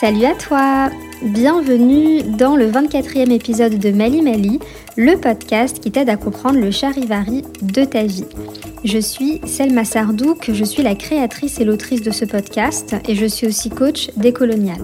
Salut 0.00 0.26
à 0.26 0.34
toi 0.36 0.90
Bienvenue 1.22 2.22
dans 2.22 2.54
le 2.54 2.70
24e 2.70 3.32
épisode 3.32 3.80
de 3.80 3.90
Mali 3.90 4.22
Mali, 4.22 4.60
le 4.96 5.16
podcast 5.16 5.80
qui 5.80 5.90
t'aide 5.90 6.08
à 6.08 6.16
comprendre 6.16 6.60
le 6.60 6.70
charivari 6.70 7.42
de 7.62 7.84
ta 7.84 8.04
vie. 8.04 8.26
Je 8.84 8.98
suis 8.98 9.40
Selma 9.44 9.84
Sardouk, 9.84 10.52
je 10.52 10.62
suis 10.62 10.84
la 10.84 10.94
créatrice 10.94 11.58
et 11.58 11.64
l'autrice 11.64 12.02
de 12.02 12.12
ce 12.12 12.24
podcast 12.24 12.94
et 13.08 13.16
je 13.16 13.26
suis 13.26 13.48
aussi 13.48 13.70
coach 13.70 14.10
décolonial. 14.16 14.78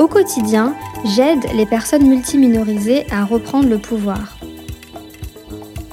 Au 0.00 0.08
quotidien, 0.08 0.74
j'aide 1.04 1.44
les 1.54 1.66
personnes 1.66 2.08
multiminorisées 2.08 3.06
à 3.12 3.24
reprendre 3.24 3.68
le 3.68 3.78
pouvoir. 3.78 4.38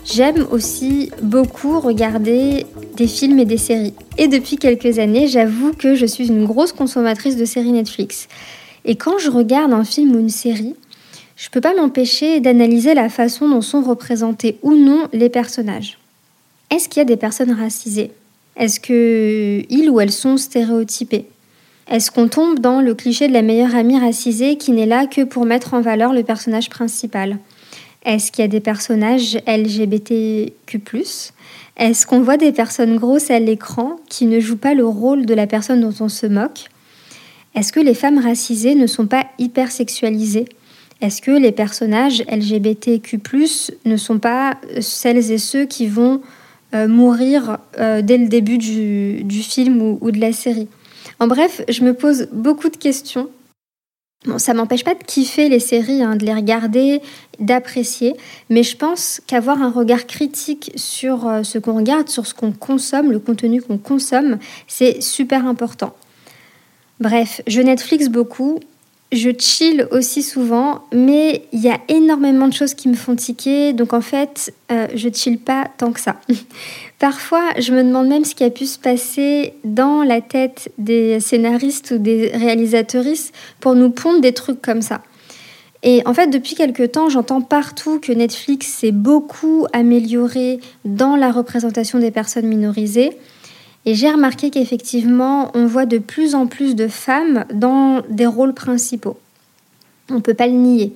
J'aime 0.05 0.47
aussi 0.49 1.11
beaucoup 1.21 1.79
regarder 1.79 2.65
des 2.95 3.07
films 3.07 3.39
et 3.39 3.45
des 3.45 3.57
séries. 3.57 3.93
Et 4.17 4.27
depuis 4.27 4.57
quelques 4.57 4.99
années, 4.99 5.27
j'avoue 5.27 5.73
que 5.73 5.95
je 5.95 6.05
suis 6.05 6.27
une 6.27 6.45
grosse 6.45 6.71
consommatrice 6.71 7.37
de 7.37 7.45
séries 7.45 7.71
Netflix. 7.71 8.27
Et 8.85 8.95
quand 8.95 9.17
je 9.17 9.29
regarde 9.29 9.73
un 9.73 9.83
film 9.83 10.15
ou 10.15 10.19
une 10.19 10.29
série, 10.29 10.75
je 11.35 11.47
ne 11.47 11.51
peux 11.51 11.61
pas 11.61 11.75
m'empêcher 11.75 12.39
d'analyser 12.39 12.93
la 12.93 13.09
façon 13.09 13.49
dont 13.49 13.61
sont 13.61 13.81
représentés 13.81 14.57
ou 14.61 14.75
non 14.75 15.07
les 15.13 15.29
personnages. 15.29 15.97
Est-ce 16.69 16.89
qu'il 16.89 16.99
y 16.99 17.01
a 17.01 17.05
des 17.05 17.17
personnes 17.17 17.51
racisées? 17.51 18.11
Est-ce 18.55 18.79
qu'ils 18.79 19.89
ou 19.89 19.99
elles 19.99 20.11
sont 20.11 20.37
stéréotypés 20.37 21.25
Est-ce 21.89 22.11
qu'on 22.11 22.27
tombe 22.27 22.59
dans 22.59 22.81
le 22.81 22.93
cliché 22.93 23.27
de 23.27 23.33
la 23.33 23.41
meilleure 23.41 23.75
amie 23.75 23.99
racisée 23.99 24.57
qui 24.57 24.71
n'est 24.71 24.85
là 24.85 25.07
que 25.07 25.21
pour 25.23 25.45
mettre 25.45 25.73
en 25.73 25.81
valeur 25.81 26.13
le 26.13 26.23
personnage 26.23 26.69
principal? 26.69 27.39
Est-ce 28.03 28.31
qu'il 28.31 28.43
y 28.43 28.45
a 28.45 28.49
des 28.49 28.59
personnages 28.59 29.37
LGBTQ 29.47 30.81
est-ce 31.75 32.05
qu'on 32.05 32.21
voit 32.21 32.37
des 32.37 32.51
personnes 32.51 32.97
grosses 32.97 33.31
à 33.31 33.39
l'écran 33.39 33.95
qui 34.07 34.27
ne 34.27 34.39
jouent 34.39 34.57
pas 34.57 34.75
le 34.75 34.85
rôle 34.85 35.25
de 35.25 35.33
la 35.33 35.47
personne 35.47 35.81
dont 35.81 35.93
on 36.01 36.09
se 36.09 36.27
moque? 36.27 36.65
Est-ce 37.55 37.73
que 37.73 37.79
les 37.79 37.95
femmes 37.95 38.19
racisées 38.19 38.75
ne 38.75 38.87
sont 38.87 39.07
pas 39.07 39.25
hyper 39.39 39.71
sexualisées 39.71 40.45
Est-ce 41.01 41.21
que 41.21 41.31
les 41.31 41.51
personnages 41.51 42.23
LGBTQ 42.31 43.19
ne 43.85 43.97
sont 43.97 44.19
pas 44.19 44.55
celles 44.81 45.31
et 45.31 45.37
ceux 45.39 45.65
qui 45.65 45.87
vont 45.87 46.21
euh, 46.75 46.87
mourir 46.87 47.57
euh, 47.79 48.01
dès 48.03 48.17
le 48.17 48.27
début 48.27 48.59
du, 48.59 49.41
film 49.41 49.97
ou 49.99 50.11
de 50.11 50.19
la 50.19 50.31
série? 50.31 50.67
En 51.19 51.27
bref, 51.27 51.61
je 51.69 51.83
me 51.83 51.93
pose 51.93 52.27
beaucoup 52.31 52.69
de 52.69 52.77
questions 52.77 53.29
Bon, 54.25 54.39
ça 54.39 54.53
m'empêche 54.53 54.85
pas 54.85 54.95
de 54.95 55.03
kiffer 55.03 55.49
les 55.49 55.59
séries, 55.59 56.01
hein, 56.01 56.15
de 56.15 56.25
les 56.25 56.33
regarder, 56.33 57.01
d'apprécier, 57.39 58.15
mais 58.49 58.63
je 58.63 58.77
pense 58.77 59.21
qu'avoir 59.27 59.61
un 59.61 59.69
regard 59.69 60.07
critique 60.07 60.71
sur 60.75 61.27
euh, 61.27 61.43
ce 61.43 61.57
qu'on 61.57 61.75
regarde, 61.75 62.07
sur 62.07 62.25
ce 62.25 62.33
qu'on 62.33 62.53
consomme, 62.53 63.11
le 63.11 63.19
contenu 63.19 63.61
qu'on 63.61 63.77
consomme, 63.77 64.37
c'est 64.67 65.01
super 65.01 65.45
important. 65.45 65.93
Bref, 67.01 67.41
je 67.47 67.59
Netflix 67.59 68.07
beaucoup, 68.07 68.59
je 69.13 69.29
chill 69.37 69.87
aussi 69.91 70.23
souvent, 70.23 70.83
mais 70.91 71.43
il 71.53 71.61
y 71.61 71.69
a 71.69 71.79
énormément 71.87 72.47
de 72.47 72.53
choses 72.53 72.73
qui 72.73 72.89
me 72.89 72.95
font 72.95 73.15
tiquer, 73.15 73.71
donc 73.71 73.93
en 73.93 74.01
fait, 74.01 74.53
euh, 74.71 74.87
je 74.95 75.09
chill 75.09 75.37
pas 75.37 75.67
tant 75.77 75.91
que 75.91 75.99
ça. 75.99 76.19
Parfois, 76.99 77.43
je 77.59 77.73
me 77.73 77.83
demande 77.83 78.07
même 78.07 78.25
ce 78.25 78.33
qui 78.33 78.43
a 78.43 78.49
pu 78.49 78.65
se 78.65 78.79
passer 78.79 79.53
dans 79.63 80.03
la 80.03 80.21
tête 80.21 80.71
des 80.77 81.19
scénaristes 81.19 81.91
ou 81.95 81.97
des 81.99 82.31
réalisateuristes 82.33 83.33
pour 83.59 83.75
nous 83.75 83.91
pondre 83.91 84.21
des 84.21 84.33
trucs 84.33 84.61
comme 84.61 84.81
ça. 84.81 85.01
Et 85.83 86.01
en 86.05 86.13
fait, 86.13 86.27
depuis 86.27 86.55
quelques 86.55 86.93
temps, 86.93 87.09
j'entends 87.09 87.41
partout 87.41 87.99
que 87.99 88.13
Netflix 88.13 88.67
s'est 88.67 88.93
beaucoup 88.93 89.67
amélioré 89.73 90.59
dans 90.85 91.17
la 91.17 91.31
représentation 91.31 91.99
des 91.99 92.09
personnes 92.09 92.47
minorisées. 92.47 93.17
Et 93.85 93.95
j'ai 93.95 94.09
remarqué 94.09 94.49
qu'effectivement, 94.49 95.51
on 95.53 95.65
voit 95.65 95.85
de 95.85 95.97
plus 95.97 96.35
en 96.35 96.47
plus 96.47 96.75
de 96.75 96.87
femmes 96.87 97.45
dans 97.53 98.01
des 98.09 98.25
rôles 98.25 98.53
principaux. 98.53 99.17
On 100.09 100.15
ne 100.15 100.19
peut 100.19 100.33
pas 100.33 100.47
le 100.47 100.53
nier. 100.53 100.93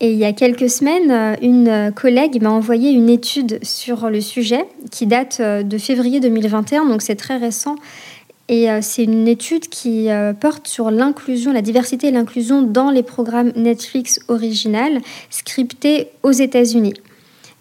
Et 0.00 0.12
il 0.12 0.18
y 0.18 0.24
a 0.24 0.32
quelques 0.32 0.70
semaines, 0.70 1.36
une 1.42 1.92
collègue 1.94 2.40
m'a 2.40 2.50
envoyé 2.50 2.90
une 2.90 3.10
étude 3.10 3.58
sur 3.64 4.10
le 4.10 4.20
sujet 4.20 4.64
qui 4.92 5.06
date 5.06 5.38
euh, 5.40 5.64
de 5.64 5.76
février 5.76 6.20
2021, 6.20 6.86
donc 6.86 7.02
c'est 7.02 7.16
très 7.16 7.36
récent. 7.36 7.74
Et 8.48 8.70
euh, 8.70 8.78
c'est 8.80 9.04
une 9.04 9.26
étude 9.28 9.68
qui 9.68 10.08
euh, 10.08 10.32
porte 10.32 10.68
sur 10.68 10.90
l'inclusion, 10.90 11.52
la 11.52 11.62
diversité 11.62 12.08
et 12.08 12.10
l'inclusion 12.12 12.62
dans 12.62 12.90
les 12.90 13.02
programmes 13.02 13.52
Netflix 13.56 14.20
original 14.28 15.00
scriptés 15.30 16.08
aux 16.22 16.30
États-Unis. 16.30 16.94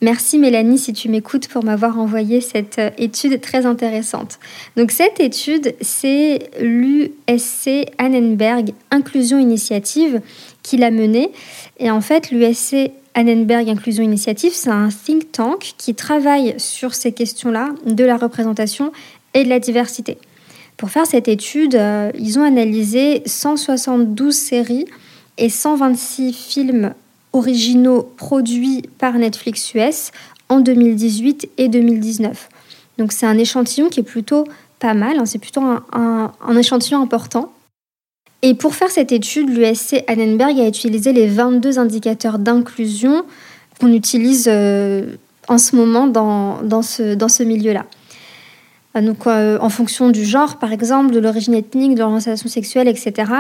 Merci 0.02 0.38
Mélanie 0.38 0.78
si 0.78 0.94
tu 0.94 1.10
m'écoutes 1.10 1.48
pour 1.48 1.64
m'avoir 1.64 1.98
envoyé 1.98 2.40
cette 2.40 2.78
euh, 2.78 2.92
étude 3.00 3.42
très 3.42 3.66
intéressante. 3.66 4.38
Donc 4.76 4.92
cette 4.92 5.20
étude, 5.20 5.74
c'est 5.82 6.52
l'USC 6.62 7.90
Annenberg 7.98 8.74
Inclusion 8.92 9.40
Initiative 9.40 10.22
qui 10.62 10.78
l'a 10.78 10.92
menée. 10.92 11.32
Et 11.80 11.90
en 11.90 12.02
fait, 12.02 12.30
l'USC 12.30 12.92
Annenberg 13.16 13.68
Inclusion 13.70 14.04
Initiative, 14.04 14.52
c'est 14.54 14.70
un 14.70 14.90
think 14.90 15.32
tank 15.32 15.74
qui 15.80 15.96
travaille 15.96 16.54
sur 16.60 16.94
ces 16.94 17.12
questions-là 17.12 17.70
de 17.88 18.04
la 18.06 18.18
représentation 18.18 18.92
et 19.34 19.44
de 19.44 19.50
la 19.50 19.60
diversité. 19.60 20.20
Pour 20.78 20.92
faire 20.92 21.08
cette 21.08 21.28
étude, 21.28 21.74
euh, 21.74 22.12
ils 22.20 22.38
ont 22.38 22.44
analysé 22.44 23.24
172 23.26 24.36
séries 24.36 24.86
et 25.40 25.50
126 25.50 26.34
films 26.34 26.94
originaux 27.38 28.04
produits 28.18 28.84
par 28.98 29.14
Netflix 29.14 29.74
US 29.74 30.12
en 30.50 30.60
2018 30.60 31.50
et 31.58 31.68
2019. 31.68 32.50
Donc 32.98 33.12
c'est 33.12 33.26
un 33.26 33.38
échantillon 33.38 33.90
qui 33.90 34.00
est 34.00 34.04
plutôt 34.04 34.46
pas 34.80 34.94
mal, 34.94 35.18
hein. 35.18 35.26
c'est 35.26 35.40
plutôt 35.40 35.62
un, 35.62 36.58
échantillon 36.58 37.02
important. 37.02 37.52
Et 38.44 38.54
pour 38.54 38.76
faire 38.76 38.92
cette 38.92 39.12
étude, 39.12 39.50
l'USC 39.50 40.04
Annenberg 40.08 40.60
a 40.60 40.68
utilisé 40.68 41.12
les 41.12 41.28
22 41.28 41.80
indicateurs 41.80 42.38
d'inclusion 42.38 43.24
qu'on 43.80 43.92
utilise 43.92 44.48
euh, 44.52 45.16
en 45.48 45.58
ce 45.58 45.76
moment 45.76 46.08
dans, 46.08 46.62
dans 46.62 46.84
ce, 46.84 47.16
dans 47.16 47.30
ce 47.30 47.44
milieu-là. 47.44 47.86
Euh, 48.98 49.02
donc, 49.02 49.28
euh, 49.28 49.58
en 49.60 49.70
fonction 49.70 50.10
du 50.10 50.24
genre, 50.26 50.58
par 50.58 50.72
exemple, 50.72 51.12
de 51.12 51.20
l'origine 51.20 51.54
ethnique, 51.54 51.96
de 51.96 52.00
l'orientation 52.00 52.50
sexuelle, 52.50 52.88
etc. 52.88 53.32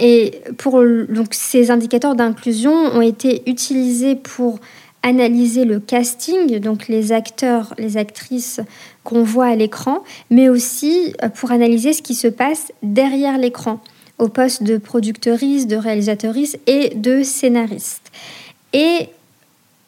Et 0.00 0.40
pour, 0.58 0.82
donc, 1.08 1.28
ces 1.32 1.70
indicateurs 1.70 2.14
d'inclusion 2.14 2.72
ont 2.72 3.00
été 3.00 3.42
utilisés 3.50 4.14
pour 4.14 4.60
analyser 5.02 5.64
le 5.64 5.80
casting, 5.80 6.58
donc 6.58 6.88
les 6.88 7.12
acteurs, 7.12 7.74
les 7.78 7.96
actrices 7.96 8.60
qu'on 9.04 9.22
voit 9.22 9.46
à 9.46 9.54
l'écran, 9.54 10.02
mais 10.30 10.48
aussi 10.48 11.14
euh, 11.22 11.28
pour 11.28 11.50
analyser 11.50 11.92
ce 11.92 12.02
qui 12.02 12.14
se 12.14 12.28
passe 12.28 12.72
derrière 12.82 13.38
l'écran, 13.38 13.80
au 14.18 14.28
poste 14.28 14.62
de 14.64 14.76
productrice, 14.76 15.66
de 15.66 15.76
réalisatrice 15.76 16.58
et 16.66 16.90
de 16.90 17.22
scénariste. 17.22 18.10
Et 18.72 19.08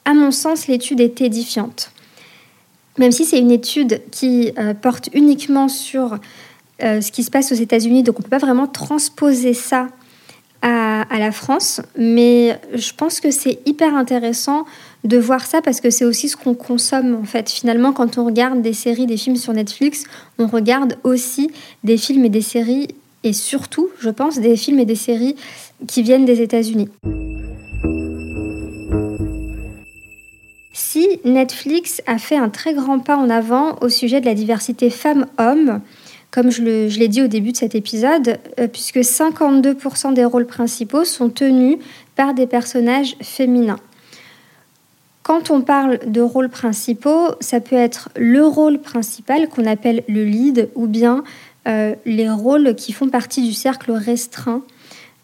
à 0.04 0.15
mon 0.15 0.31
sens, 0.31 0.69
l'étude 0.69 1.00
est 1.00 1.21
édifiante. 1.21 1.91
Même 2.98 3.12
si 3.12 3.25
c'est 3.25 3.38
une 3.38 3.50
étude 3.50 4.00
qui 4.10 4.53
euh, 4.59 4.75
porte 4.75 5.10
uniquement 5.12 5.69
sur 5.69 6.19
euh, 6.82 7.00
ce 7.00 7.12
qui 7.12 7.25
se 7.25 7.31
passe 7.31 7.53
aux 7.53 7.56
États-Unis, 7.56 8.03
donc 8.04 8.16
on 8.16 8.21
ne 8.21 8.25
peut 8.25 8.31
pas 8.31 8.38
vraiment 8.38 8.66
transposer 8.66 9.54
ça 9.54 9.88
à, 11.10 11.19
la 11.19 11.32
France, 11.32 11.82
mais 11.97 12.59
je 12.75 12.93
pense 12.97 13.21
que 13.21 13.31
c'est 13.31 13.59
hyper 13.66 13.94
intéressant 13.94 14.65
de 15.04 15.19
voir 15.19 15.44
ça 15.47 15.60
parce 15.60 15.81
que 15.81 15.91
c'est 15.91 16.04
aussi 16.04 16.28
ce 16.28 16.37
qu'on 16.37 16.54
consomme 16.54 17.15
en 17.15 17.25
fait. 17.25 17.50
Finalement, 17.50 17.93
quand 17.93 18.19
on 18.19 18.25
regarde 18.25 18.62
des 18.62 18.72
séries, 18.72 19.06
des 19.06 19.16
films 19.16 19.37
sur 19.37 19.53
Netflix, 19.53 20.04
on 20.38 20.47
regarde 20.47 20.97
aussi 21.04 21.50
des 21.84 21.97
films 21.97 22.25
et 22.25 22.28
des 22.28 22.43
séries, 22.43 22.88
et 23.25 23.32
surtout, 23.32 23.88
je 23.98 24.10
pense, 24.10 24.38
des 24.38 24.56
films 24.56 24.78
et 24.78 24.87
des 24.87 24.94
séries 24.94 25.37
qui 25.87 26.03
viennent 26.03 26.25
des 26.25 26.41
États-Unis. 26.41 26.88
Si 30.72 31.21
Netflix 31.25 32.03
a 32.06 32.19
fait 32.19 32.37
un 32.37 32.48
très 32.48 32.75
grand 32.75 32.98
pas 32.98 33.16
en 33.16 33.31
avant 33.31 33.77
au 33.81 33.88
sujet 33.88 34.21
de 34.21 34.27
la 34.27 34.34
diversité 34.34 34.91
femmes-hommes, 34.91 35.81
comme 36.30 36.50
je 36.50 36.62
l'ai 36.62 37.08
dit 37.08 37.22
au 37.22 37.26
début 37.26 37.52
de 37.52 37.56
cet 37.56 37.74
épisode, 37.74 38.38
euh, 38.59 38.68
puisque 38.68 38.98
52% 38.98 40.15
des 40.15 40.24
rôles 40.24 40.47
principaux 40.47 41.04
sont 41.04 41.28
tenus 41.28 41.78
par 42.15 42.34
des 42.34 42.47
personnages 42.47 43.16
féminins. 43.21 43.80
Quand 45.22 45.50
on 45.50 45.60
parle 45.60 45.98
de 46.06 46.21
rôles 46.21 46.48
principaux, 46.48 47.28
ça 47.41 47.60
peut 47.60 47.77
être 47.77 48.09
le 48.16 48.44
rôle 48.44 48.80
principal 48.80 49.48
qu'on 49.48 49.66
appelle 49.66 50.03
le 50.09 50.24
lead 50.24 50.71
ou 50.74 50.86
bien 50.86 51.24
euh, 51.68 51.94
les 52.06 52.30
rôles 52.30 52.74
qui 52.74 52.92
font 52.92 53.09
partie 53.09 53.42
du 53.42 53.53
cercle 53.53 53.92
restreint 53.92 54.62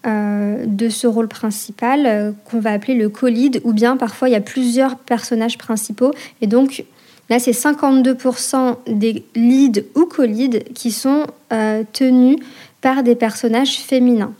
euh, 0.07 0.65
de 0.67 0.89
ce 0.89 1.07
rôle 1.07 1.29
principal 1.29 2.35
qu'on 2.45 2.61
va 2.61 2.73
appeler 2.73 2.95
le 2.95 3.09
co-lead 3.09 3.61
ou 3.65 3.73
bien 3.73 3.97
parfois 3.97 4.29
il 4.29 4.33
y 4.33 4.37
a 4.37 4.41
plusieurs 4.41 4.97
personnages 4.97 5.59
principaux 5.59 6.13
et 6.41 6.47
donc 6.47 6.85
Là, 7.29 7.39
c'est 7.39 7.53
52% 7.53 8.77
des 8.87 9.25
leads 9.35 9.83
ou 9.95 10.07
co-leads 10.07 10.61
qui 10.75 10.93
sont 10.93 11.27
euh, 11.53 11.83
tenus 11.93 12.39
par 12.81 13.03
des 13.03 13.17
personnages 13.17 13.79
féminins. 13.79 14.33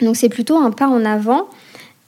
Donc 0.00 0.16
c'est 0.16 0.28
plutôt 0.28 0.58
un 0.58 0.70
pas 0.70 0.88
en 0.88 1.04
avant. 1.04 1.48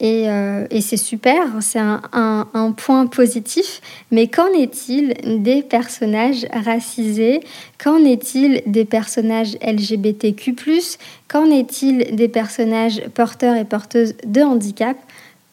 euh, 0.04 0.66
et, 0.70 0.80
c'est 0.80 0.96
super, 0.96 1.44
c'est 1.60 1.80
un, 1.80 2.74
point 2.76 3.06
positif. 3.06 3.80
Mais 4.12 4.28
qu'en 4.28 4.46
est-il 4.48 5.14
des 5.42 5.62
personnages 5.62 6.46
racisés? 6.52 7.40
Qu'en 7.82 8.04
est-il 8.04 8.62
des 8.66 8.84
personnages 8.84 9.56
LGBTQ⁇ 9.60 10.52
Qu'en 11.26 11.46
est-il 11.50 12.14
des 12.14 12.28
personnages 12.28 13.02
porteurs 13.14 13.56
et 13.56 13.64
porteuses 13.64 14.14
de 14.24 14.42
handicap? 14.42 14.96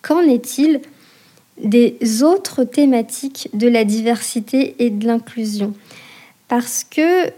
Qu'en 0.04 0.22
est-il 0.22 0.81
des 1.63 2.24
autres 2.24 2.63
thématiques 2.63 3.50
de 3.54 3.68
la 3.68 3.84
diversité 3.84 4.75
et 4.80 4.90
de 4.90 5.07
l'inclusion 5.07 5.74
Parce 6.48 6.84
que 6.84 7.31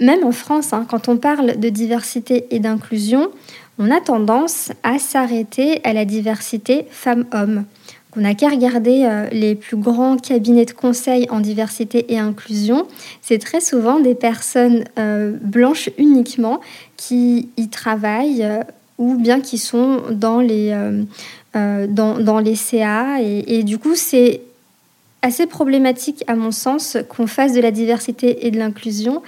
même 0.00 0.24
en 0.24 0.32
France, 0.32 0.72
hein, 0.72 0.86
quand 0.88 1.08
on 1.08 1.18
parle 1.18 1.60
de 1.60 1.68
diversité 1.68 2.46
et 2.50 2.58
d'inclusion, 2.58 3.30
on 3.78 3.90
a 3.90 4.00
tendance 4.00 4.72
à 4.82 4.98
s'arrêter 4.98 5.80
à 5.84 5.92
la 5.92 6.04
diversité 6.04 6.86
femmes-hommes. 6.90 7.64
On 8.16 8.22
n'a 8.22 8.34
qu'à 8.34 8.48
regarder 8.48 9.04
euh, 9.04 9.28
les 9.30 9.54
plus 9.54 9.76
grands 9.76 10.16
cabinets 10.16 10.64
de 10.64 10.72
conseil 10.72 11.28
en 11.30 11.38
diversité 11.40 12.12
et 12.12 12.18
inclusion. 12.18 12.86
C'est 13.22 13.38
très 13.38 13.60
souvent 13.60 14.00
des 14.00 14.16
personnes 14.16 14.84
euh, 14.98 15.36
blanches 15.40 15.90
uniquement 15.96 16.60
qui 16.96 17.50
y 17.56 17.68
travaillent 17.68 18.42
euh, 18.42 18.62
ou 19.00 19.16
bien 19.16 19.40
qui 19.40 19.58
sont 19.58 20.02
dans 20.12 20.38
les, 20.38 20.72
dans, 21.54 22.38
les 22.38 22.54
CA. 22.54 23.20
Et, 23.20 23.64
du 23.64 23.78
coup, 23.78 23.96
c'est 23.96 24.42
assez 25.22 25.46
problématique 25.46 26.22
à 26.28 26.36
mon 26.36 26.52
sens 26.52 26.96
qu'on 27.08 27.26
fasse 27.26 27.52
de 27.54 27.60
la 27.60 27.72
diversité 27.72 28.46
et 28.46 28.52
de 28.52 28.58
l'inclusion, 28.58 29.22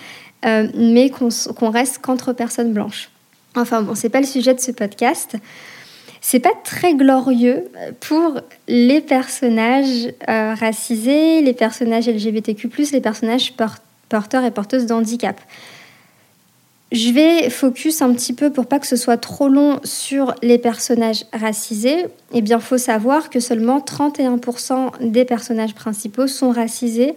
mais 0.45 1.11
qu'on 1.11 1.71
reste 1.71 1.99
qu'entre 1.99 2.33
personnes 2.33 2.73
blanches. 2.73 3.11
Enfin 3.57 3.83
bon, 3.83 3.95
c'est 3.95 4.09
pas 4.09 4.21
le 4.21 4.27
sujet 4.27 4.55
de 4.55 4.61
ce 4.61 4.73
podcast. 4.73 5.37
C'est 6.21 6.41
pas 6.41 6.53
très 6.65 6.95
glorieux 6.95 7.65
pour 8.01 8.41
les 8.69 9.01
personnages 9.01 10.07
euh, 10.29 10.55
racisés, 10.55 11.43
les 11.43 11.53
personnages 11.53 12.09
LGBTQ+, 12.09 12.71
les 12.93 13.01
personnages 13.01 13.55
porteurs 14.09 14.45
et 14.45 14.53
porteuses 14.53 14.87
d'handicap. 14.87 15.41
Je 16.93 17.11
vais 17.11 17.51
focus 17.51 18.03
un 18.03 18.13
petit 18.13 18.35
peu 18.35 18.51
pour 18.51 18.67
pas 18.67 18.79
que 18.79 18.87
ce 18.87 18.97
soit 18.97 19.17
trop 19.17 19.49
long 19.49 19.81
sur 19.83 20.35
les 20.43 20.59
personnages 20.59 21.25
racisés. 21.33 22.07
Eh 22.33 22.43
bien, 22.43 22.61
faut 22.61 22.79
savoir 22.79 23.31
que 23.31 23.41
seulement 23.41 23.81
31% 23.81 25.11
des 25.11 25.25
personnages 25.25 25.75
principaux 25.75 26.27
sont 26.27 26.51
racisés 26.51 27.15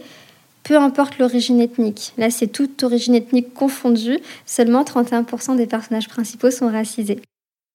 peu 0.66 0.78
importe 0.78 1.20
l'origine 1.20 1.62
ethnique. 1.62 2.14
Là, 2.18 2.30
c'est 2.32 2.48
toute 2.48 2.84
origine 2.84 3.16
ethnique 3.16 3.54
confondue. 3.54 4.20
Seulement 4.46 4.84
31% 4.84 5.56
des 5.56 5.68
personnages 5.68 6.10
principaux 6.10 6.52
sont 6.52 6.70
racisés. 6.70 7.22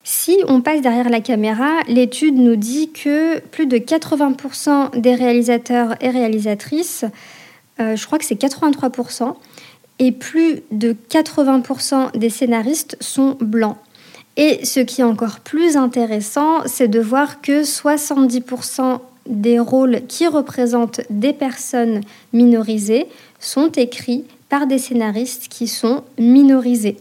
Si 0.03 0.37
on 0.49 0.61
passe 0.61 0.81
derrière 0.81 1.09
la 1.09 1.21
caméra, 1.21 1.71
l'étude 1.87 2.37
nous 2.37 2.57
dit 2.57 2.91
que 2.91 3.39
plus 3.39 3.67
de 3.67 3.77
80% 3.77 4.99
des 4.99 5.15
réalisateurs 5.15 5.95
et 6.01 6.11
réalisatrices, 6.11 7.05
euh, 7.81 7.95
je 7.95 8.07
crois 8.07 8.19
que 8.19 8.25
c'est 8.25 8.41
83%, 8.41 9.37
et 10.01 10.11
plus 10.11 10.63
de 10.73 10.97
80% 11.11 12.17
des 12.19 12.31
scénaristes 12.31 12.97
sont 13.01 13.37
blancs. 13.41 13.77
Et 14.37 14.65
ce 14.65 14.81
qui 14.81 15.03
est 15.03 15.05
encore 15.05 15.41
plus 15.41 15.77
intéressant, 15.77 16.67
c'est 16.67 16.89
de 16.89 16.99
voir 16.99 17.43
que 17.43 17.63
70% 17.63 18.99
des 19.29 19.61
rôles 19.61 20.01
qui 20.09 20.27
représentent 20.27 21.03
des 21.11 21.35
personnes 21.35 22.01
minorisées 22.33 23.07
sont 23.39 23.71
écrits 23.73 24.25
par 24.49 24.67
des 24.67 24.79
scénaristes 24.79 25.49
qui 25.49 25.69
sont 25.69 26.03
minorisés. 26.19 26.97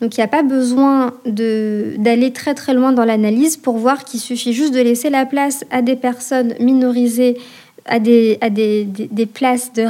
Donc 0.00 0.16
il 0.16 0.20
n'y 0.20 0.24
a 0.24 0.28
pas 0.28 0.42
besoin 0.42 1.14
d'aller 1.24 2.32
très 2.32 2.54
très 2.54 2.74
loin 2.74 2.92
dans 2.92 3.06
l'analyse 3.06 3.56
pour 3.56 3.78
voir 3.78 4.04
qu'il 4.04 4.20
suffit 4.20 4.52
juste 4.52 4.74
de 4.74 4.80
laisser 4.80 5.08
la 5.08 5.24
place 5.24 5.64
à 5.70 5.80
des 5.80 5.96
personnes 5.96 6.54
minorisées, 6.60 7.38
à 7.86 7.98
des, 7.98 8.38
à 8.40 8.50
des, 8.50 8.86
places 9.32 9.72
de, 9.72 9.82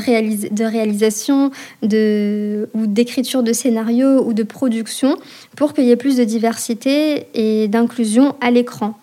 réalisation 0.65 1.51
ou 1.83 2.87
d'écriture 2.87 3.43
de 3.43 3.53
scénario 3.53 4.23
ou 4.25 4.33
de 4.33 4.43
production 4.43 5.17
pour 5.57 5.75
qu'il 5.75 5.85
y 5.85 5.91
ait 5.91 5.97
plus 5.97 6.17
de 6.17 6.25
diversité 6.25 7.27
et 7.35 7.69
d'inclusion 7.69 8.35
à 8.41 8.51
l'écran. 8.51 8.95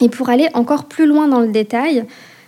Et 0.00 0.08
pour 0.08 0.28
aller 0.28 0.48
encore 0.54 0.84
plus 0.84 1.06
loin 1.06 1.26
dans 1.26 1.40
le 1.40 1.48
détail, 1.48 2.04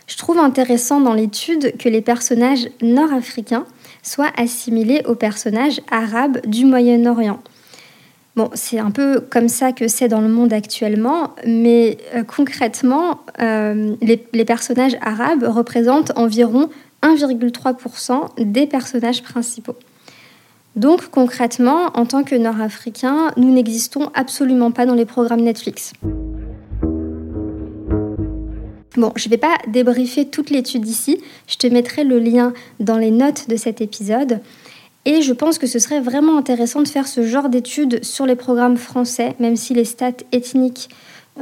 je 0.07 0.17
trouve 0.17 0.39
intéressant 0.39 1.01
dans 1.01 1.15
l'étude 1.15 1.77
que 1.79 1.89
les 1.89 2.01
personnages 2.01 2.69
nord-africains 2.83 3.67
soient 4.03 4.33
assimilés 4.37 5.03
aux 5.07 5.15
personnages 5.15 5.81
arabes 5.91 6.41
du 6.47 6.65
Moyen-Orient. 6.65 7.41
Bon, 8.37 8.49
c'est 8.55 8.79
un 8.79 8.91
peu 8.91 9.21
comme 9.21 9.49
ça 9.49 9.73
que 9.73 9.89
c'est 9.89 10.09
dans 10.09 10.21
le 10.21 10.29
monde 10.29 10.53
actuellement, 10.53 11.35
mais 11.47 11.99
euh, 12.15 12.23
concrètement, 12.23 13.21
euh, 13.41 13.97
les, 14.01 14.25
les, 14.33 14.45
personnages 14.45 14.97
arabes 15.01 15.43
représentent 15.43 16.13
environ 16.17 16.71
1,3% 17.03 18.45
des 18.45 18.67
personnages 18.67 19.23
principaux. 19.23 19.77
Donc 20.77 21.11
concrètement, 21.11 21.91
en 21.95 22.07
tant 22.07 22.23
que 22.23 22.37
nord-africains, 22.37 23.33
nous 23.37 23.53
n'existons 23.53 24.11
absolument 24.15 24.71
pas 24.71 24.87
dans 24.87 24.95
les 24.95 25.07
programmes 25.07 25.43
Netflix. 25.43 25.93
Bon, 28.97 29.13
je 29.17 29.29
ne 29.29 29.31
vais 29.31 29.39
pas 29.39 29.57
débriefer 29.69 30.27
toute 30.27 30.51
l'étude 30.51 30.87
ici, 30.87 31.21
je 31.47 31.57
te 31.57 31.67
mettrai 31.67 32.05
le 32.05 32.19
lien 32.19 32.53
dans 32.81 32.99
les 32.99 33.11
notes 33.11 33.49
de 33.49 33.57
cet 33.57 33.81
épisode. 33.81 34.41
Et 35.07 35.23
je 35.23 35.33
pense 35.33 35.59
que 35.59 35.67
ce 35.67 35.79
serait 35.79 36.01
vraiment 36.01 36.37
intéressant 36.37 36.83
de 36.83 36.89
faire 36.89 37.09
ce 37.09 37.23
genre 37.23 37.49
d'études 37.49 38.05
sur 38.05 38.27
les 38.27 38.37
programmes 38.37 38.77
français, 38.77 39.35
même 39.39 39.57
si 39.57 39.73
les 39.73 39.85
stats 39.87 40.13
ethniques 40.33 40.91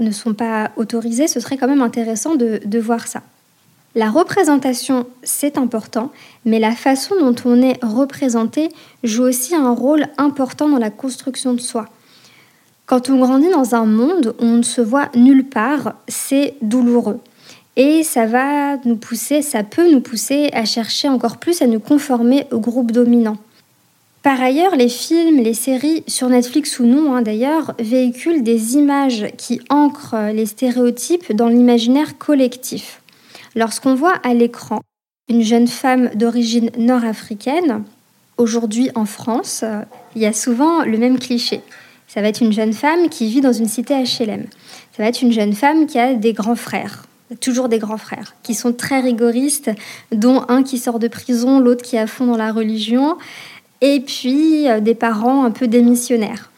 ne 0.01 0.11
sont 0.11 0.35
pas 0.35 0.71
autorisées, 0.77 1.27
ce 1.27 1.41
serait 1.41 1.57
quand 1.57 1.67
même 1.67 1.83
intéressant 1.83 2.37
de, 2.37 2.61
de 2.65 2.79
voir 2.79 3.07
ça. 3.09 3.23
La 3.95 4.11
représentation, 4.11 5.07
c'est 5.25 5.59
important, 5.59 6.13
mais 6.45 6.61
la 6.61 6.73
façon 6.73 7.17
dont 7.19 7.35
on 7.45 7.61
est 7.63 7.83
représenté 7.83 8.69
joue 9.03 9.25
aussi 9.25 9.57
un 9.57 9.73
rôle 9.73 10.07
important 10.19 10.69
dans 10.69 10.79
la 10.79 10.91
construction 10.91 11.55
de 11.55 11.61
soi. 11.61 11.87
Quand 12.87 13.11
on 13.11 13.19
grandit 13.19 13.51
dans 13.51 13.75
un 13.75 13.87
monde 13.87 14.35
où 14.41 14.45
on 14.45 14.57
ne 14.59 14.63
se 14.63 14.81
voit 14.81 15.09
nulle 15.17 15.49
part, 15.49 15.95
c'est 16.07 16.55
douloureux. 16.63 17.19
Et 17.77 18.03
ça 18.03 18.27
va 18.27 18.77
nous 18.85 18.97
pousser, 18.97 19.43
ça 19.43 19.63
peut 19.63 19.91
nous 19.91 20.01
pousser 20.01 20.51
à 20.53 20.65
chercher 20.65 21.09
encore 21.09 21.39
plus 21.39 21.61
à 21.61 21.67
nous 21.67 21.81
conformer 21.81 22.47
au 22.53 22.61
groupe 22.61 22.93
dominant. 22.93 23.37
Par 24.23 24.43
ailleurs, 24.43 24.75
les 24.75 24.89
films, 24.89 25.43
les 25.43 25.55
séries, 25.55 26.03
sur 26.09 26.29
Netflix 26.29 26.81
ou 26.81 26.87
non 26.87 27.15
hein, 27.15 27.23
d'ailleurs, 27.23 27.75
véhiculent 27.79 28.43
des 28.43 28.75
images 28.75 29.27
qui 29.37 29.61
ancrent 29.71 30.33
les 30.33 30.47
stéréotypes 30.47 31.33
dans 31.33 31.49
l'imaginaire 31.49 32.19
collectif. 32.19 33.01
Lorsqu'on 33.55 33.95
voit 33.95 34.17
à 34.25 34.35
l'écran 34.35 34.81
une 35.29 35.43
jeune 35.43 35.69
femme 35.69 36.11
d'origine 36.15 36.71
nord-africaine, 36.77 37.85
aujourd'hui 38.39 38.91
en 38.97 39.05
France, 39.05 39.65
il 40.17 40.23
y 40.23 40.27
a 40.27 40.33
souvent 40.33 40.85
le 40.85 40.99
même 40.99 41.19
cliché. 41.19 41.61
Ça 42.09 42.21
va 42.21 42.29
être 42.29 42.43
une 42.43 42.53
jeune 42.53 42.73
femme 42.73 43.09
qui 43.09 43.29
vit 43.29 43.41
dans 43.41 43.53
une 43.53 43.69
cité 43.69 43.95
HLM. 43.95 44.47
Ça 44.97 45.03
va 45.03 45.09
être 45.09 45.23
une 45.23 45.33
jeune 45.33 45.53
femme 45.53 45.87
qui 45.87 45.99
a 45.99 46.15
des 46.15 46.33
grands 46.33 46.57
frères 46.57 47.05
toujours 47.41 47.69
des 47.69 47.79
grands 47.79 47.99
frères 47.99 48.35
qui 48.43 48.55
sont 48.55 48.73
très 48.73 49.01
rigoristes, 49.01 49.71
dont 50.13 50.45
un 50.49 50.63
qui 50.63 50.79
sort 50.79 50.99
de 50.99 51.09
prison, 51.09 51.61
l'autre 51.61 51.83
qui 51.83 51.97
est 51.97 52.07
fond 52.07 52.27
dans 52.27 52.37
la 52.37 52.53
religion, 52.53 53.17
et 53.81 54.01
puis 54.01 54.69
euh, 54.69 54.81
des 54.81 54.95
parents 54.95 55.45
un 55.45 55.51
peu 55.51 55.69
démissionnaires. 55.69 56.51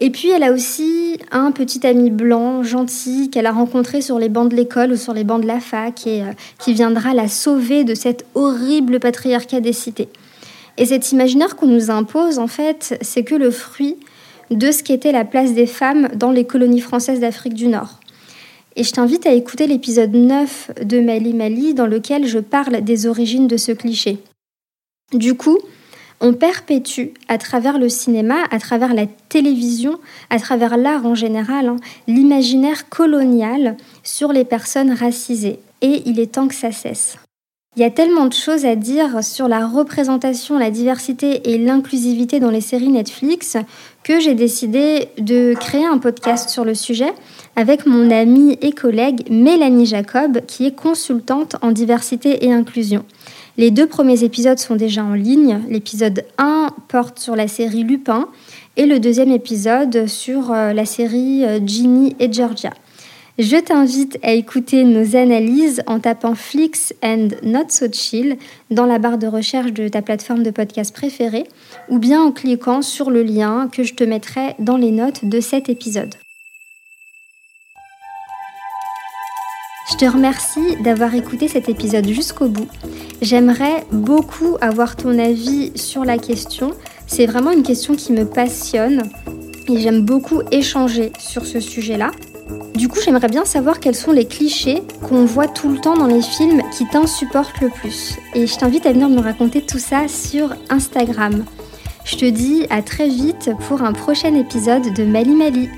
Et 0.00 0.10
puis 0.10 0.30
elle 0.30 0.42
a 0.42 0.52
aussi 0.52 1.18
un 1.30 1.52
petit 1.52 1.86
ami 1.86 2.10
blanc, 2.10 2.62
gentil, 2.62 3.30
qu'elle 3.30 3.46
a 3.46 3.52
rencontré 3.52 4.00
sur 4.00 4.18
les 4.18 4.28
bancs 4.28 4.50
de 4.50 4.56
l'école 4.56 4.92
ou 4.92 4.96
sur 4.96 5.14
les 5.14 5.24
bancs 5.24 5.40
de 5.40 5.46
la 5.46 5.60
fac 5.60 6.06
et 6.06 6.22
euh, 6.22 6.32
qui 6.58 6.74
viendra 6.74 7.14
la 7.14 7.28
sauver 7.28 7.84
de 7.84 7.94
cet 7.94 8.26
horrible 8.34 9.00
patriarcat 9.00 9.60
des 9.60 9.72
cités. 9.72 10.08
Et 10.76 10.86
cet 10.86 11.12
imaginaire 11.12 11.54
qu'on 11.54 11.68
nous 11.68 11.90
impose, 11.90 12.38
en 12.38 12.48
fait, 12.48 12.98
c'est 13.00 13.22
que 13.22 13.36
le 13.36 13.50
fruit 13.50 13.96
de 14.50 14.70
ce 14.72 14.82
qu'était 14.82 15.12
la 15.12 15.24
place 15.24 15.54
des 15.54 15.66
femmes 15.66 16.08
dans 16.16 16.32
les 16.32 16.44
colonies 16.44 16.80
françaises 16.80 17.20
d'Afrique 17.20 17.54
du 17.54 17.68
Nord. 17.68 18.00
Et 18.76 18.82
je 18.82 18.92
t'invite 18.92 19.26
à 19.26 19.32
écouter 19.32 19.68
l'épisode 19.68 20.12
9 20.12 20.72
de 20.82 21.00
Mali 21.00 21.32
Mali 21.32 21.74
dans 21.74 21.86
lequel 21.86 22.26
je 22.26 22.40
parle 22.40 22.82
des 22.82 23.06
origines 23.06 23.46
de 23.46 23.56
ce 23.56 23.70
cliché. 23.70 24.18
Du 25.12 25.34
coup, 25.34 25.58
on 26.24 26.32
perpétue 26.32 27.08
à 27.28 27.36
travers 27.36 27.78
le 27.78 27.90
cinéma, 27.90 28.36
à 28.50 28.58
travers 28.58 28.94
la 28.94 29.06
télévision, 29.28 30.00
à 30.30 30.38
travers 30.38 30.78
l'art 30.78 31.04
en 31.04 31.14
général, 31.14 31.68
hein, 31.68 31.76
l'imaginaire 32.08 32.88
colonial 32.88 33.76
sur 34.02 34.32
les 34.32 34.46
personnes 34.46 34.92
racisées. 34.92 35.58
Et 35.82 36.02
il 36.06 36.18
est 36.18 36.32
temps 36.34 36.48
que 36.48 36.54
ça 36.54 36.72
cesse. 36.72 37.18
Il 37.76 37.82
y 37.82 37.84
a 37.84 37.90
tellement 37.90 38.26
de 38.26 38.32
choses 38.32 38.64
à 38.66 38.76
dire 38.76 39.24
sur 39.24 39.48
la 39.48 39.66
représentation, 39.66 40.58
la 40.58 40.70
diversité 40.70 41.50
et 41.50 41.58
l'inclusivité 41.58 42.38
dans 42.38 42.50
les 42.50 42.60
séries 42.60 42.90
Netflix 42.90 43.56
que 44.04 44.20
j'ai 44.20 44.34
décidé 44.34 45.08
de 45.18 45.54
créer 45.58 45.84
un 45.84 45.98
podcast 45.98 46.50
sur 46.50 46.64
le 46.64 46.74
sujet 46.74 47.12
avec 47.56 47.84
mon 47.84 48.12
amie 48.12 48.56
et 48.62 48.70
collègue 48.70 49.28
Mélanie 49.28 49.86
Jacob, 49.86 50.40
qui 50.46 50.66
est 50.66 50.76
consultante 50.76 51.56
en 51.62 51.72
diversité 51.72 52.44
et 52.46 52.52
inclusion. 52.52 53.04
Les 53.56 53.72
deux 53.72 53.88
premiers 53.88 54.22
épisodes 54.22 54.58
sont 54.58 54.76
déjà 54.76 55.02
en 55.02 55.14
ligne. 55.14 55.60
L'épisode 55.68 56.24
1 56.38 56.70
porte 56.86 57.18
sur 57.18 57.34
la 57.34 57.48
série 57.48 57.82
Lupin 57.82 58.28
et 58.76 58.86
le 58.86 59.00
deuxième 59.00 59.32
épisode 59.32 60.06
sur 60.06 60.52
euh, 60.52 60.72
la 60.72 60.84
série 60.84 61.44
euh, 61.44 61.58
Ginny 61.64 62.14
et 62.20 62.32
Georgia. 62.32 62.70
Je 63.36 63.56
t'invite 63.56 64.16
à 64.22 64.32
écouter 64.32 64.84
nos 64.84 65.16
analyses 65.16 65.82
en 65.88 65.98
tapant 65.98 66.36
Flix 66.36 66.94
and 67.02 67.30
Not 67.42 67.68
So 67.68 67.86
Chill 67.92 68.36
dans 68.70 68.86
la 68.86 69.00
barre 69.00 69.18
de 69.18 69.26
recherche 69.26 69.72
de 69.72 69.88
ta 69.88 70.02
plateforme 70.02 70.44
de 70.44 70.52
podcast 70.52 70.94
préférée 70.94 71.42
ou 71.88 71.98
bien 71.98 72.22
en 72.22 72.30
cliquant 72.30 72.80
sur 72.80 73.10
le 73.10 73.24
lien 73.24 73.68
que 73.72 73.82
je 73.82 73.94
te 73.94 74.04
mettrai 74.04 74.54
dans 74.60 74.76
les 74.76 74.92
notes 74.92 75.24
de 75.24 75.40
cet 75.40 75.68
épisode. 75.68 76.14
Je 79.90 79.96
te 79.96 80.04
remercie 80.04 80.76
d'avoir 80.84 81.12
écouté 81.16 81.48
cet 81.48 81.68
épisode 81.68 82.06
jusqu'au 82.06 82.46
bout. 82.46 82.68
J'aimerais 83.20 83.84
beaucoup 83.90 84.56
avoir 84.60 84.94
ton 84.94 85.18
avis 85.18 85.76
sur 85.76 86.04
la 86.04 86.18
question. 86.18 86.70
C'est 87.08 87.26
vraiment 87.26 87.50
une 87.50 87.64
question 87.64 87.96
qui 87.96 88.12
me 88.12 88.26
passionne 88.26 89.10
et 89.68 89.80
j'aime 89.80 90.02
beaucoup 90.02 90.42
échanger 90.52 91.12
sur 91.18 91.44
ce 91.44 91.58
sujet-là. 91.58 92.12
Du 92.74 92.88
coup, 92.88 92.98
j'aimerais 93.04 93.28
bien 93.28 93.44
savoir 93.44 93.78
quels 93.78 93.94
sont 93.94 94.10
les 94.10 94.26
clichés 94.26 94.82
qu'on 95.06 95.24
voit 95.24 95.46
tout 95.46 95.68
le 95.68 95.78
temps 95.78 95.96
dans 95.96 96.08
les 96.08 96.22
films 96.22 96.60
qui 96.76 96.86
t'insupportent 96.86 97.60
le 97.60 97.68
plus. 97.68 98.16
Et 98.34 98.48
je 98.48 98.56
t'invite 98.56 98.84
à 98.84 98.92
venir 98.92 99.08
me 99.08 99.20
raconter 99.20 99.62
tout 99.62 99.78
ça 99.78 100.08
sur 100.08 100.54
Instagram. 100.70 101.44
Je 102.04 102.16
te 102.16 102.24
dis 102.24 102.66
à 102.70 102.82
très 102.82 103.08
vite 103.08 103.50
pour 103.68 103.82
un 103.82 103.92
prochain 103.92 104.34
épisode 104.34 104.92
de 104.92 105.04
Mali 105.04 105.36
Mali. 105.36 105.68